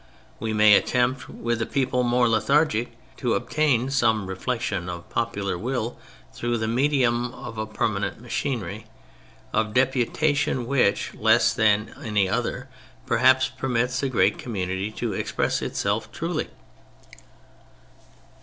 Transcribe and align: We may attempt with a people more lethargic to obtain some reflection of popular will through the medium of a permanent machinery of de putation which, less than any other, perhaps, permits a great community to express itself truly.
We 0.39 0.51
may 0.51 0.73
attempt 0.73 1.29
with 1.29 1.61
a 1.61 1.67
people 1.67 2.01
more 2.01 2.27
lethargic 2.27 2.97
to 3.17 3.35
obtain 3.35 3.91
some 3.91 4.25
reflection 4.25 4.89
of 4.89 5.07
popular 5.11 5.59
will 5.59 5.95
through 6.33 6.57
the 6.57 6.67
medium 6.67 7.31
of 7.35 7.59
a 7.59 7.67
permanent 7.67 8.19
machinery 8.19 8.87
of 9.53 9.75
de 9.75 9.85
putation 9.85 10.65
which, 10.65 11.13
less 11.13 11.53
than 11.53 11.93
any 12.03 12.27
other, 12.27 12.67
perhaps, 13.05 13.49
permits 13.49 14.01
a 14.01 14.09
great 14.09 14.39
community 14.39 14.89
to 14.93 15.13
express 15.13 15.61
itself 15.61 16.11
truly. 16.11 16.49